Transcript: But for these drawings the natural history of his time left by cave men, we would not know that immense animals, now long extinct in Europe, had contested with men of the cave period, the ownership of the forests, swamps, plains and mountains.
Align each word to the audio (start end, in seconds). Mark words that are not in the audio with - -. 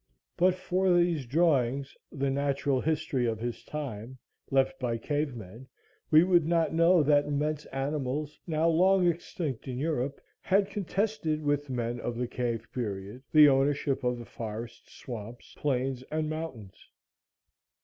But 0.35 0.55
for 0.55 0.91
these 0.91 1.27
drawings 1.27 1.95
the 2.11 2.31
natural 2.31 2.81
history 2.81 3.27
of 3.27 3.37
his 3.37 3.63
time 3.63 4.17
left 4.49 4.79
by 4.79 4.97
cave 4.97 5.35
men, 5.35 5.67
we 6.09 6.23
would 6.23 6.43
not 6.47 6.73
know 6.73 7.03
that 7.03 7.25
immense 7.27 7.67
animals, 7.67 8.39
now 8.47 8.67
long 8.67 9.05
extinct 9.07 9.67
in 9.67 9.77
Europe, 9.77 10.19
had 10.41 10.71
contested 10.71 11.43
with 11.43 11.69
men 11.69 11.99
of 11.99 12.17
the 12.17 12.27
cave 12.27 12.67
period, 12.73 13.21
the 13.31 13.47
ownership 13.47 14.03
of 14.03 14.17
the 14.17 14.25
forests, 14.25 14.91
swamps, 14.91 15.53
plains 15.55 16.03
and 16.09 16.27
mountains. 16.27 16.89